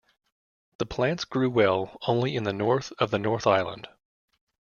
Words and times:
The 0.79 0.87
plants 0.87 1.25
grew 1.25 1.51
well 1.51 1.99
only 2.07 2.35
in 2.35 2.43
the 2.43 2.53
north 2.53 2.91
of 2.97 3.11
the 3.11 3.19
North 3.19 3.45
Island. 3.45 3.87